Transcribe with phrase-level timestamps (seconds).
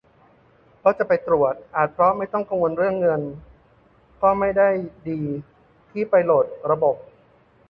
[0.83, 3.21] ก็จะไปตรวจ อาจเพราะไม่ต้องกังวลเรื่องเงิน-
[4.21, 4.49] ก็ไม่
[5.09, 5.21] ดี
[5.91, 6.95] ที่ไปโหลดระบบ